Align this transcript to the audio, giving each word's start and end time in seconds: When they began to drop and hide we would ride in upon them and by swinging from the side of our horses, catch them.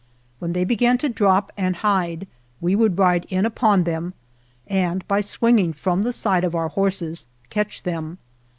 When 0.39 0.53
they 0.53 0.63
began 0.63 0.97
to 0.97 1.09
drop 1.09 1.53
and 1.55 1.75
hide 1.75 2.25
we 2.59 2.75
would 2.75 2.97
ride 2.97 3.27
in 3.29 3.45
upon 3.45 3.83
them 3.83 4.15
and 4.65 5.07
by 5.07 5.21
swinging 5.21 5.73
from 5.73 6.01
the 6.01 6.11
side 6.11 6.43
of 6.43 6.55
our 6.55 6.69
horses, 6.69 7.27
catch 7.51 7.83
them. 7.83 8.17